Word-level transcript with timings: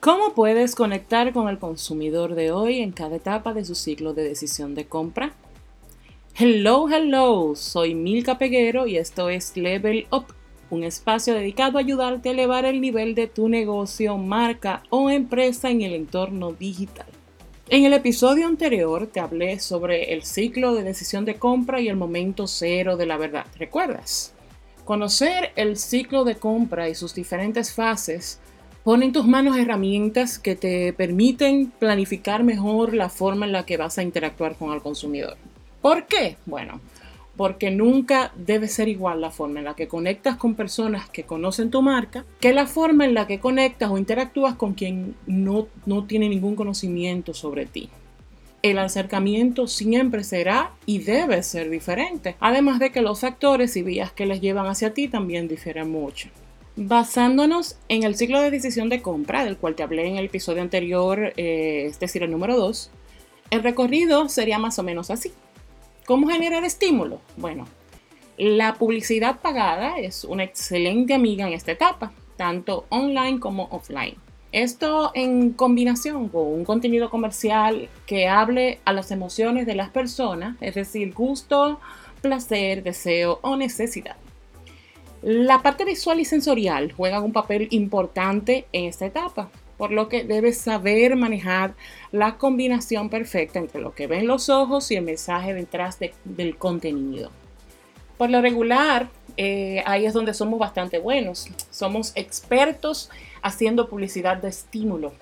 ¿Cómo 0.00 0.32
puedes 0.32 0.74
conectar 0.74 1.30
con 1.34 1.46
el 1.50 1.58
consumidor 1.58 2.34
de 2.34 2.52
hoy 2.52 2.78
en 2.78 2.90
cada 2.90 3.16
etapa 3.16 3.52
de 3.52 3.66
su 3.66 3.74
ciclo 3.74 4.14
de 4.14 4.22
decisión 4.22 4.74
de 4.74 4.86
compra? 4.86 5.34
Hello, 6.34 6.88
hello, 6.88 7.54
soy 7.54 7.94
Milka 7.94 8.38
Peguero 8.38 8.86
y 8.86 8.96
esto 8.96 9.28
es 9.28 9.58
Level 9.58 10.06
Up, 10.10 10.24
un 10.70 10.84
espacio 10.84 11.34
dedicado 11.34 11.76
a 11.76 11.82
ayudarte 11.82 12.30
a 12.30 12.32
elevar 12.32 12.64
el 12.64 12.80
nivel 12.80 13.14
de 13.14 13.26
tu 13.26 13.50
negocio, 13.50 14.16
marca 14.16 14.84
o 14.88 15.10
empresa 15.10 15.68
en 15.68 15.82
el 15.82 15.92
entorno 15.92 16.52
digital. 16.52 17.08
En 17.68 17.84
el 17.84 17.92
episodio 17.92 18.46
anterior 18.46 19.06
te 19.06 19.20
hablé 19.20 19.60
sobre 19.60 20.14
el 20.14 20.22
ciclo 20.22 20.74
de 20.74 20.82
decisión 20.82 21.26
de 21.26 21.34
compra 21.34 21.78
y 21.78 21.90
el 21.90 21.96
momento 21.96 22.46
cero 22.46 22.96
de 22.96 23.04
la 23.04 23.18
verdad. 23.18 23.44
¿Recuerdas? 23.58 24.32
Conocer 24.86 25.52
el 25.56 25.76
ciclo 25.76 26.24
de 26.24 26.36
compra 26.36 26.88
y 26.88 26.94
sus 26.94 27.14
diferentes 27.14 27.74
fases 27.74 28.40
Pon 28.82 29.02
en 29.02 29.12
tus 29.12 29.26
manos 29.26 29.58
herramientas 29.58 30.38
que 30.38 30.56
te 30.56 30.94
permiten 30.94 31.70
planificar 31.78 32.44
mejor 32.44 32.94
la 32.94 33.10
forma 33.10 33.44
en 33.44 33.52
la 33.52 33.66
que 33.66 33.76
vas 33.76 33.98
a 33.98 34.02
interactuar 34.02 34.56
con 34.56 34.72
el 34.72 34.80
consumidor. 34.80 35.36
¿Por 35.82 36.06
qué? 36.06 36.38
Bueno, 36.46 36.80
porque 37.36 37.70
nunca 37.70 38.32
debe 38.36 38.68
ser 38.68 38.88
igual 38.88 39.20
la 39.20 39.30
forma 39.30 39.58
en 39.58 39.66
la 39.66 39.74
que 39.74 39.86
conectas 39.86 40.36
con 40.36 40.54
personas 40.54 41.10
que 41.10 41.24
conocen 41.24 41.70
tu 41.70 41.82
marca 41.82 42.24
que 42.40 42.54
la 42.54 42.66
forma 42.66 43.04
en 43.04 43.12
la 43.12 43.26
que 43.26 43.38
conectas 43.38 43.90
o 43.90 43.98
interactúas 43.98 44.54
con 44.54 44.72
quien 44.72 45.14
no, 45.26 45.68
no 45.84 46.04
tiene 46.04 46.30
ningún 46.30 46.56
conocimiento 46.56 47.34
sobre 47.34 47.66
ti. 47.66 47.90
El 48.62 48.78
acercamiento 48.78 49.66
siempre 49.66 50.24
será 50.24 50.72
y 50.86 51.00
debe 51.00 51.42
ser 51.42 51.68
diferente, 51.68 52.36
además 52.40 52.78
de 52.78 52.92
que 52.92 53.02
los 53.02 53.20
factores 53.20 53.76
y 53.76 53.82
vías 53.82 54.10
que 54.10 54.24
les 54.24 54.40
llevan 54.40 54.66
hacia 54.66 54.94
ti 54.94 55.08
también 55.08 55.48
difieren 55.48 55.90
mucho. 55.90 56.30
Basándonos 56.82 57.76
en 57.90 58.04
el 58.04 58.14
ciclo 58.14 58.40
de 58.40 58.50
decisión 58.50 58.88
de 58.88 59.02
compra, 59.02 59.44
del 59.44 59.58
cual 59.58 59.74
te 59.74 59.82
hablé 59.82 60.08
en 60.08 60.16
el 60.16 60.24
episodio 60.24 60.62
anterior, 60.62 61.34
eh, 61.36 61.84
es 61.84 62.00
decir, 62.00 62.22
el 62.22 62.30
número 62.30 62.56
2, 62.56 62.90
el 63.50 63.62
recorrido 63.62 64.30
sería 64.30 64.58
más 64.58 64.78
o 64.78 64.82
menos 64.82 65.10
así. 65.10 65.30
¿Cómo 66.06 66.28
generar 66.28 66.64
estímulo? 66.64 67.20
Bueno, 67.36 67.66
la 68.38 68.76
publicidad 68.76 69.40
pagada 69.42 69.98
es 69.98 70.24
una 70.24 70.42
excelente 70.42 71.12
amiga 71.12 71.46
en 71.46 71.52
esta 71.52 71.72
etapa, 71.72 72.12
tanto 72.38 72.86
online 72.88 73.40
como 73.40 73.64
offline. 73.64 74.14
Esto 74.50 75.10
en 75.14 75.50
combinación 75.50 76.30
con 76.30 76.46
un 76.46 76.64
contenido 76.64 77.10
comercial 77.10 77.90
que 78.06 78.26
hable 78.26 78.78
a 78.86 78.94
las 78.94 79.10
emociones 79.10 79.66
de 79.66 79.74
las 79.74 79.90
personas, 79.90 80.56
es 80.62 80.76
decir, 80.76 81.12
gusto, 81.12 81.78
placer, 82.22 82.82
deseo 82.82 83.38
o 83.42 83.56
necesidad. 83.56 84.16
La 85.22 85.60
parte 85.60 85.84
visual 85.84 86.18
y 86.18 86.24
sensorial 86.24 86.92
juegan 86.92 87.22
un 87.22 87.32
papel 87.32 87.68
importante 87.72 88.66
en 88.72 88.86
esta 88.86 89.04
etapa, 89.04 89.50
por 89.76 89.90
lo 89.90 90.08
que 90.08 90.24
debes 90.24 90.56
saber 90.56 91.14
manejar 91.14 91.74
la 92.10 92.38
combinación 92.38 93.10
perfecta 93.10 93.58
entre 93.58 93.82
lo 93.82 93.94
que 93.94 94.06
ven 94.06 94.26
los 94.26 94.48
ojos 94.48 94.90
y 94.90 94.96
el 94.96 95.04
mensaje 95.04 95.52
detrás 95.52 95.98
del 96.24 96.56
contenido. 96.56 97.30
Por 98.16 98.30
lo 98.30 98.40
regular, 98.40 99.10
eh, 99.36 99.82
ahí 99.84 100.06
es 100.06 100.14
donde 100.14 100.32
somos 100.32 100.58
bastante 100.58 100.98
buenos. 100.98 101.48
Somos 101.70 102.12
expertos 102.14 103.10
haciendo 103.42 103.90
publicidad 103.90 104.38
de 104.38 104.48
estímulo. 104.48 105.12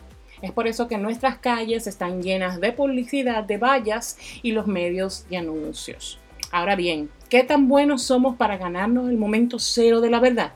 Es 0.43 0.53
por 0.53 0.69
eso 0.69 0.87
que 0.87 0.99
nuestras 0.99 1.39
calles 1.39 1.89
están 1.89 2.23
llenas 2.23 2.61
de 2.61 2.73
publicidad, 2.73 3.43
de 3.43 3.59
vallas 3.59 4.17
y 4.43 4.53
los 4.53 4.69
medios 4.69 5.29
de 5.29 5.39
anuncios. 5.39 6.21
Ahora 6.51 6.77
bien, 6.77 7.11
¿qué 7.29 7.45
tan 7.45 7.69
buenos 7.69 8.03
somos 8.03 8.37
para 8.37 8.57
ganarnos 8.57 9.11
el 9.11 9.19
momento 9.19 9.59
cero 9.59 10.01
de 10.01 10.11
la 10.11 10.21
verdad? 10.21 10.53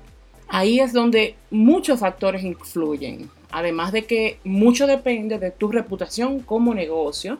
Ahí 0.48 0.80
es 0.80 0.92
donde 0.92 1.36
muchos 1.50 2.00
factores 2.00 2.42
influyen. 2.44 3.30
Además 3.50 3.92
de 3.92 4.06
que 4.06 4.38
mucho 4.44 4.86
depende 4.86 5.38
de 5.38 5.50
tu 5.50 5.70
reputación 5.70 6.40
como 6.40 6.74
negocio, 6.74 7.38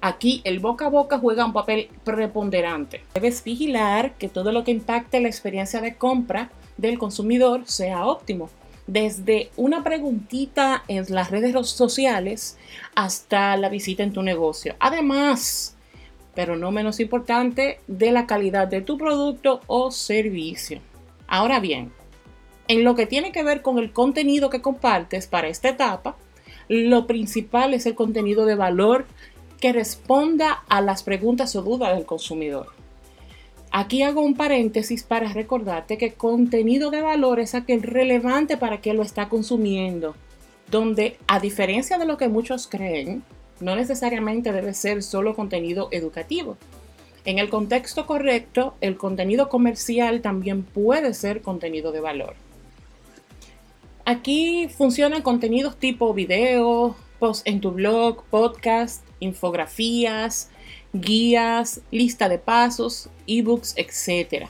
aquí 0.00 0.40
el 0.44 0.60
boca 0.60 0.86
a 0.86 0.90
boca 0.90 1.18
juega 1.18 1.44
un 1.44 1.52
papel 1.52 1.88
preponderante. 2.04 3.02
Debes 3.14 3.42
vigilar 3.42 4.14
que 4.14 4.28
todo 4.28 4.52
lo 4.52 4.62
que 4.62 4.70
impacte 4.70 5.20
la 5.20 5.28
experiencia 5.28 5.80
de 5.80 5.96
compra 5.96 6.50
del 6.76 6.98
consumidor 6.98 7.62
sea 7.66 8.06
óptimo. 8.06 8.50
Desde 8.86 9.50
una 9.56 9.82
preguntita 9.82 10.84
en 10.86 11.06
las 11.08 11.30
redes 11.30 11.54
sociales 11.68 12.56
hasta 12.94 13.56
la 13.56 13.68
visita 13.68 14.02
en 14.04 14.12
tu 14.12 14.22
negocio. 14.22 14.76
Además, 14.78 15.73
pero 16.34 16.56
no 16.56 16.70
menos 16.70 17.00
importante, 17.00 17.80
de 17.86 18.10
la 18.12 18.26
calidad 18.26 18.68
de 18.68 18.80
tu 18.80 18.98
producto 18.98 19.60
o 19.66 19.90
servicio. 19.90 20.80
Ahora 21.26 21.60
bien, 21.60 21.92
en 22.68 22.84
lo 22.84 22.94
que 22.94 23.06
tiene 23.06 23.32
que 23.32 23.42
ver 23.42 23.62
con 23.62 23.78
el 23.78 23.92
contenido 23.92 24.50
que 24.50 24.62
compartes 24.62 25.26
para 25.26 25.48
esta 25.48 25.68
etapa, 25.68 26.16
lo 26.68 27.06
principal 27.06 27.74
es 27.74 27.86
el 27.86 27.94
contenido 27.94 28.46
de 28.46 28.54
valor 28.54 29.06
que 29.60 29.72
responda 29.72 30.64
a 30.68 30.80
las 30.80 31.02
preguntas 31.02 31.54
o 31.56 31.62
dudas 31.62 31.94
del 31.94 32.06
consumidor. 32.06 32.68
Aquí 33.70 34.02
hago 34.02 34.20
un 34.20 34.34
paréntesis 34.34 35.02
para 35.02 35.32
recordarte 35.32 35.98
que 35.98 36.14
contenido 36.14 36.90
de 36.90 37.00
valor 37.00 37.40
es 37.40 37.54
aquel 37.54 37.82
relevante 37.82 38.56
para 38.56 38.80
quien 38.80 38.96
lo 38.96 39.02
está 39.02 39.28
consumiendo, 39.28 40.14
donde 40.70 41.16
a 41.26 41.40
diferencia 41.40 41.98
de 41.98 42.06
lo 42.06 42.16
que 42.16 42.28
muchos 42.28 42.66
creen, 42.68 43.24
no 43.60 43.76
necesariamente 43.76 44.52
debe 44.52 44.74
ser 44.74 45.02
solo 45.02 45.34
contenido 45.34 45.88
educativo. 45.90 46.56
En 47.24 47.38
el 47.38 47.48
contexto 47.48 48.06
correcto, 48.06 48.74
el 48.80 48.96
contenido 48.96 49.48
comercial 49.48 50.20
también 50.20 50.62
puede 50.62 51.14
ser 51.14 51.40
contenido 51.40 51.90
de 51.90 52.00
valor. 52.00 52.34
Aquí 54.04 54.68
funcionan 54.68 55.22
contenidos 55.22 55.78
tipo 55.78 56.12
video, 56.12 56.94
post 57.18 57.46
en 57.48 57.62
tu 57.62 57.70
blog, 57.70 58.24
podcast, 58.24 59.02
infografías, 59.20 60.50
guías, 60.92 61.80
lista 61.90 62.28
de 62.28 62.38
pasos, 62.38 63.08
ebooks, 63.26 63.74
etc. 63.78 64.48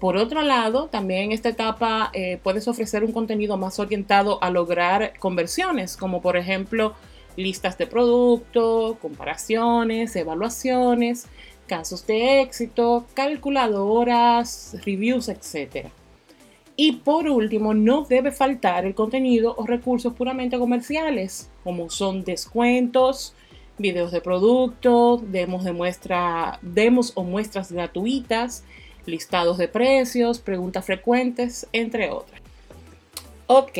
Por 0.00 0.16
otro 0.16 0.42
lado, 0.42 0.88
también 0.88 1.26
en 1.26 1.32
esta 1.32 1.50
etapa 1.50 2.10
eh, 2.12 2.40
puedes 2.42 2.66
ofrecer 2.66 3.04
un 3.04 3.12
contenido 3.12 3.56
más 3.56 3.78
orientado 3.78 4.42
a 4.42 4.50
lograr 4.50 5.16
conversiones, 5.20 5.96
como 5.96 6.20
por 6.20 6.36
ejemplo 6.36 6.96
listas 7.36 7.78
de 7.78 7.86
producto, 7.86 8.98
comparaciones, 9.00 10.14
evaluaciones, 10.16 11.26
casos 11.66 12.06
de 12.06 12.42
éxito, 12.42 13.06
calculadoras, 13.14 14.76
reviews, 14.84 15.28
etc. 15.28 15.88
Y 16.76 16.92
por 16.92 17.28
último, 17.28 17.74
no 17.74 18.02
debe 18.04 18.32
faltar 18.32 18.84
el 18.84 18.94
contenido 18.94 19.54
o 19.56 19.66
recursos 19.66 20.14
puramente 20.14 20.58
comerciales, 20.58 21.50
como 21.64 21.90
son 21.90 22.24
descuentos, 22.24 23.34
videos 23.78 24.12
de 24.12 24.20
producto, 24.20 25.22
demos, 25.24 25.64
de 25.64 25.72
muestra, 25.72 26.58
demos 26.62 27.12
o 27.14 27.24
muestras 27.24 27.72
gratuitas, 27.72 28.64
listados 29.06 29.58
de 29.58 29.68
precios, 29.68 30.38
preguntas 30.38 30.84
frecuentes, 30.84 31.66
entre 31.72 32.10
otras. 32.10 32.40
Ok, 33.46 33.78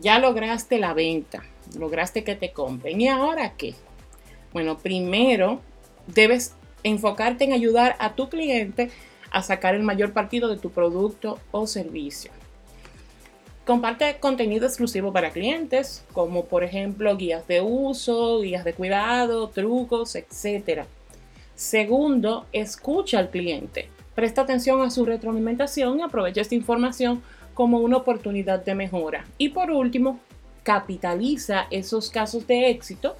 ya 0.00 0.18
lograste 0.18 0.78
la 0.78 0.94
venta 0.94 1.44
lograste 1.78 2.24
que 2.24 2.34
te 2.34 2.52
compren. 2.52 3.00
¿Y 3.00 3.08
ahora 3.08 3.54
qué? 3.56 3.74
Bueno, 4.52 4.78
primero 4.78 5.60
debes 6.06 6.54
enfocarte 6.82 7.44
en 7.44 7.52
ayudar 7.52 7.96
a 7.98 8.14
tu 8.14 8.28
cliente 8.28 8.90
a 9.30 9.42
sacar 9.42 9.74
el 9.74 9.82
mayor 9.82 10.12
partido 10.12 10.48
de 10.48 10.58
tu 10.58 10.70
producto 10.70 11.40
o 11.50 11.66
servicio. 11.66 12.30
Comparte 13.66 14.18
contenido 14.20 14.66
exclusivo 14.66 15.12
para 15.12 15.30
clientes, 15.30 16.04
como 16.12 16.44
por 16.44 16.62
ejemplo 16.62 17.16
guías 17.16 17.48
de 17.48 17.62
uso, 17.62 18.40
guías 18.42 18.64
de 18.64 18.74
cuidado, 18.74 19.48
trucos, 19.48 20.14
etc. 20.16 20.84
Segundo, 21.54 22.44
escucha 22.52 23.18
al 23.18 23.30
cliente. 23.30 23.88
Presta 24.14 24.42
atención 24.42 24.82
a 24.82 24.90
su 24.90 25.04
retroalimentación 25.06 25.98
y 25.98 26.02
aprovecha 26.02 26.42
esta 26.42 26.54
información 26.54 27.22
como 27.54 27.78
una 27.78 27.96
oportunidad 27.96 28.64
de 28.64 28.74
mejora. 28.74 29.24
Y 29.38 29.48
por 29.48 29.70
último, 29.70 30.20
capitaliza 30.64 31.66
esos 31.70 32.10
casos 32.10 32.48
de 32.48 32.70
éxito 32.70 33.16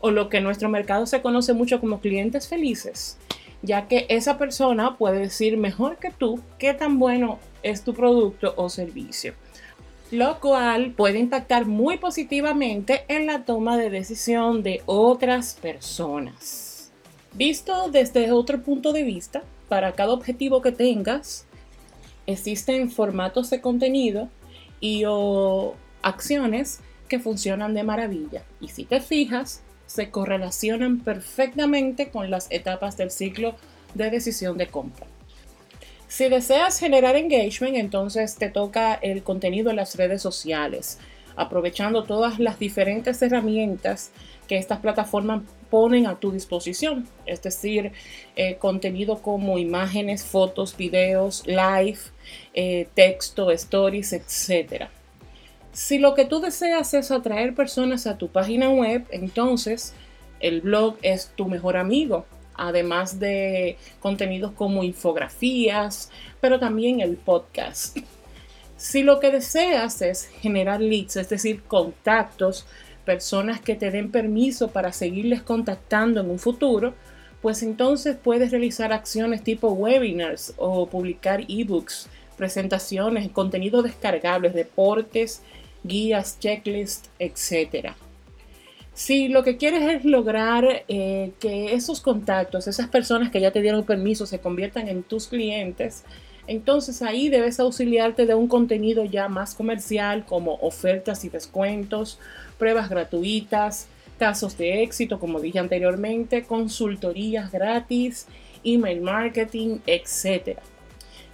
o 0.00 0.10
lo 0.10 0.28
que 0.28 0.38
en 0.38 0.44
nuestro 0.44 0.68
mercado 0.68 1.06
se 1.06 1.22
conoce 1.22 1.52
mucho 1.52 1.80
como 1.80 2.00
clientes 2.00 2.48
felices, 2.48 3.18
ya 3.62 3.86
que 3.86 4.06
esa 4.08 4.38
persona 4.38 4.96
puede 4.96 5.20
decir 5.20 5.56
mejor 5.56 5.98
que 5.98 6.10
tú 6.10 6.40
qué 6.58 6.74
tan 6.74 6.98
bueno 6.98 7.38
es 7.62 7.84
tu 7.84 7.94
producto 7.94 8.54
o 8.56 8.68
servicio, 8.68 9.34
lo 10.10 10.40
cual 10.40 10.92
puede 10.92 11.18
impactar 11.18 11.66
muy 11.66 11.98
positivamente 11.98 13.04
en 13.08 13.26
la 13.26 13.44
toma 13.44 13.76
de 13.76 13.90
decisión 13.90 14.62
de 14.62 14.82
otras 14.86 15.54
personas. 15.54 16.92
Visto 17.32 17.90
desde 17.90 18.32
otro 18.32 18.62
punto 18.62 18.92
de 18.92 19.02
vista, 19.02 19.42
para 19.68 19.92
cada 19.92 20.12
objetivo 20.12 20.62
que 20.62 20.72
tengas, 20.72 21.46
existen 22.26 22.90
formatos 22.90 23.50
de 23.50 23.60
contenido 23.60 24.28
y 24.80 25.04
o 25.06 25.74
acciones 26.02 26.80
que 27.06 27.18
funcionan 27.18 27.74
de 27.74 27.84
maravilla. 27.84 28.42
Y 28.60 28.68
si 28.68 28.84
te 28.84 29.00
fijas, 29.00 29.62
se 29.86 30.10
correlacionan 30.10 31.00
perfectamente 31.00 32.10
con 32.10 32.30
las 32.30 32.50
etapas 32.50 32.96
del 32.96 33.10
ciclo 33.10 33.54
de 33.94 34.10
decisión 34.10 34.58
de 34.58 34.66
compra. 34.66 35.06
Si 36.08 36.28
deseas 36.28 36.78
generar 36.78 37.16
engagement, 37.16 37.76
entonces 37.76 38.36
te 38.36 38.48
toca 38.48 38.94
el 38.94 39.22
contenido 39.22 39.70
en 39.70 39.76
las 39.76 39.96
redes 39.96 40.22
sociales. 40.22 40.98
aprovechando 41.38 42.04
todas 42.04 42.38
las 42.38 42.58
diferentes 42.58 43.20
herramientas 43.20 44.10
que 44.48 44.56
estas 44.56 44.78
plataformas 44.78 45.42
ponen 45.68 46.06
a 46.06 46.18
tu 46.18 46.32
disposición, 46.32 47.06
es 47.26 47.42
decir, 47.42 47.92
eh, 48.36 48.56
contenido 48.56 49.20
como 49.20 49.58
imágenes, 49.58 50.24
fotos, 50.24 50.74
videos, 50.74 51.46
live, 51.46 51.98
eh, 52.54 52.88
texto, 52.94 53.50
stories, 53.50 54.14
etc. 54.14 54.88
Si 55.76 55.98
lo 55.98 56.14
que 56.14 56.24
tú 56.24 56.40
deseas 56.40 56.94
es 56.94 57.10
atraer 57.10 57.54
personas 57.54 58.06
a 58.06 58.16
tu 58.16 58.28
página 58.28 58.70
web, 58.70 59.04
entonces 59.10 59.92
el 60.40 60.62
blog 60.62 60.96
es 61.02 61.32
tu 61.36 61.48
mejor 61.48 61.76
amigo, 61.76 62.24
además 62.54 63.20
de 63.20 63.76
contenidos 64.00 64.52
como 64.52 64.82
infografías, 64.84 66.10
pero 66.40 66.58
también 66.58 67.00
el 67.00 67.18
podcast. 67.18 67.98
Si 68.78 69.02
lo 69.02 69.20
que 69.20 69.30
deseas 69.30 70.00
es 70.00 70.28
generar 70.40 70.80
leads, 70.80 71.16
es 71.16 71.28
decir, 71.28 71.62
contactos, 71.64 72.64
personas 73.04 73.60
que 73.60 73.74
te 73.74 73.90
den 73.90 74.10
permiso 74.10 74.68
para 74.68 74.94
seguirles 74.94 75.42
contactando 75.42 76.22
en 76.22 76.30
un 76.30 76.38
futuro, 76.38 76.94
pues 77.42 77.62
entonces 77.62 78.16
puedes 78.16 78.50
realizar 78.50 78.94
acciones 78.94 79.44
tipo 79.44 79.68
webinars 79.68 80.54
o 80.56 80.86
publicar 80.86 81.44
ebooks, 81.46 82.08
presentaciones, 82.38 83.28
contenido 83.28 83.82
descargables, 83.82 84.54
reportes, 84.54 85.42
guías, 85.84 86.38
checklists, 86.38 87.10
etc. 87.18 87.92
Si 88.94 89.28
lo 89.28 89.42
que 89.42 89.56
quieres 89.56 89.82
es 89.82 90.04
lograr 90.04 90.84
eh, 90.88 91.32
que 91.38 91.74
esos 91.74 92.00
contactos, 92.00 92.66
esas 92.66 92.88
personas 92.88 93.30
que 93.30 93.40
ya 93.40 93.50
te 93.50 93.60
dieron 93.60 93.84
permiso, 93.84 94.26
se 94.26 94.40
conviertan 94.40 94.88
en 94.88 95.02
tus 95.02 95.26
clientes, 95.26 96.04
entonces 96.46 97.02
ahí 97.02 97.28
debes 97.28 97.58
auxiliarte 97.58 98.24
de 98.24 98.34
un 98.34 98.48
contenido 98.48 99.04
ya 99.04 99.28
más 99.28 99.54
comercial 99.54 100.24
como 100.24 100.54
ofertas 100.62 101.24
y 101.24 101.28
descuentos, 101.28 102.18
pruebas 102.58 102.88
gratuitas, 102.88 103.88
casos 104.18 104.56
de 104.56 104.82
éxito, 104.82 105.18
como 105.18 105.40
dije 105.40 105.58
anteriormente, 105.58 106.44
consultorías 106.44 107.50
gratis, 107.52 108.26
email 108.64 109.00
marketing, 109.00 109.78
etc. 109.86 110.58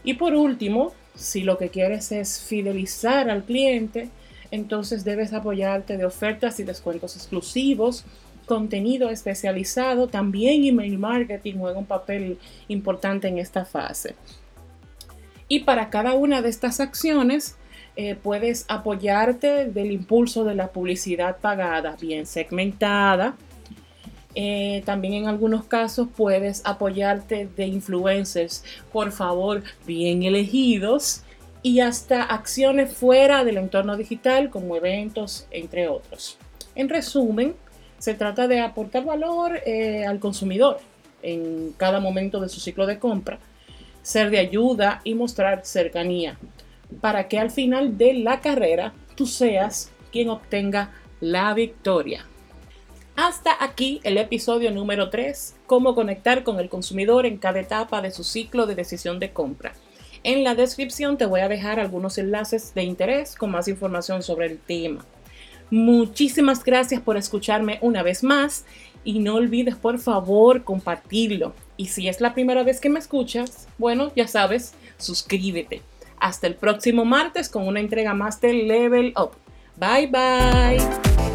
Y 0.03 0.15
por 0.15 0.35
último, 0.35 0.93
si 1.15 1.43
lo 1.43 1.59
que 1.59 1.69
quieres 1.69 2.11
es 2.13 2.41
fidelizar 2.41 3.31
al 3.31 3.45
cliente, 3.45 4.09
entonces 4.53 5.03
debes 5.03 5.33
apoyarte 5.33 5.97
de 5.97 6.05
ofertas 6.05 6.61
y 6.61 6.63
descuentos 6.63 7.17
exclusivos, 7.17 8.05
contenido 8.45 9.09
especializado, 9.09 10.09
también 10.09 10.63
email 10.65 10.99
marketing 10.99 11.55
juega 11.59 11.79
un 11.79 11.87
papel 11.87 12.39
importante 12.69 13.29
en 13.29 13.39
esta 13.39 13.65
fase. 13.65 14.15
Y 15.49 15.61
para 15.61 15.89
cada 15.89 16.13
una 16.13 16.43
de 16.43 16.51
estas 16.51 16.81
acciones, 16.81 17.57
eh, 17.97 18.15
puedes 18.15 18.67
apoyarte 18.69 19.71
del 19.71 19.91
impulso 19.91 20.45
de 20.45 20.55
la 20.55 20.69
publicidad 20.69 21.39
pagada, 21.39 21.97
bien 21.99 22.27
segmentada. 22.27 23.37
Eh, 24.35 24.83
también 24.85 25.15
en 25.15 25.29
algunos 25.29 25.65
casos 25.65 26.09
puedes 26.15 26.61
apoyarte 26.67 27.49
de 27.57 27.67
influencers, 27.67 28.65
por 28.93 29.13
favor, 29.13 29.63
bien 29.87 30.25
elegidos 30.25 31.23
y 31.63 31.81
hasta 31.81 32.23
acciones 32.23 32.93
fuera 32.93 33.45
del 33.45 33.57
entorno 33.57 33.97
digital 33.97 34.51
como 34.51 34.77
eventos, 34.77 35.47
entre 35.51 35.89
otros. 35.89 36.39
En 36.75 36.89
resumen, 36.89 37.55
se 37.99 38.15
trata 38.15 38.49
de 38.49 38.61
aportar 38.61 39.05
valor 39.05 39.61
eh, 39.65 40.05
al 40.05 40.19
consumidor 40.19 40.81
en 41.23 41.73
cada 41.77 42.01
momento 42.01 42.41
de 42.41 42.49
su 42.49 42.59
ciclo 42.59 42.87
de 42.87 42.99
compra, 42.99 43.39
ser 44.03 44.31
de 44.31 44.41
ayuda 44.41 45.01
y 45.05 45.15
mostrar 45.15 45.65
cercanía, 45.65 46.37
para 47.01 47.29
que 47.29 47.39
al 47.39 47.53
final 47.53 47.97
de 47.97 48.15
la 48.15 48.41
carrera 48.41 48.93
tú 49.15 49.27
seas 49.27 49.93
quien 50.11 50.31
obtenga 50.31 50.91
la 51.21 51.55
victoria. 51.55 52.27
Hasta 53.15 53.63
aquí 53.63 54.01
el 54.03 54.19
episodio 54.19 54.73
número 54.73 55.11
3, 55.11 55.55
cómo 55.67 55.95
conectar 55.95 56.43
con 56.43 56.59
el 56.59 56.69
consumidor 56.69 57.27
en 57.27 57.37
cada 57.37 57.61
etapa 57.61 58.03
de 58.03 58.11
su 58.11 58.25
ciclo 58.25 58.67
de 58.67 58.75
decisión 58.75 59.21
de 59.21 59.33
compra. 59.33 59.75
En 60.25 60.45
la 60.45 60.55
descripción 60.55 61.19
te 61.19 61.27
voy 61.27 61.41
a 61.41 61.49
dejar 61.49 61.81
algunos 61.81 62.17
enlaces 62.17 62.75
de 62.75 62.85
interés 62.85 63.35
con 63.35 63.51
más 63.51 63.67
información 63.67 64.23
sobre 64.23 64.47
el 64.47 64.59
tema. 64.59 65.05
Muchísimas 65.71 66.63
gracias 66.63 67.01
por 67.01 67.17
escucharme 67.17 67.79
una 67.81 68.03
vez 68.03 68.23
más 68.23 68.65
y 69.05 69.19
no 69.19 69.35
olvides 69.35 69.75
por 69.75 69.99
favor 69.99 70.63
compartirlo. 70.63 71.55
Y 71.77 71.87
si 71.87 72.09
es 72.09 72.21
la 72.21 72.35
primera 72.35 72.63
vez 72.63 72.79
que 72.79 72.91
me 72.91 73.01
escuchas, 73.01 73.67
bueno, 73.79 74.13
ya 74.15 74.29
sabes, 74.29 74.75
suscríbete. 74.99 75.83
Hasta 76.21 76.47
el 76.47 76.55
próximo 76.55 77.05
martes 77.05 77.49
con 77.49 77.67
una 77.67 77.81
entrega 77.81 78.15
más 78.15 78.41
de 78.41 78.53
Level 78.53 79.15
Up. 79.17 79.33
Bye 79.77 80.07
bye. 80.07 81.32